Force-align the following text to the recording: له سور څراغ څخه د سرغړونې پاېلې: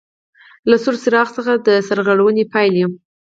له 0.69 0.75
سور 0.83 0.95
څراغ 1.03 1.27
څخه 1.37 1.51
د 1.65 1.69
سرغړونې 1.87 2.43
پاېلې: 2.53 2.83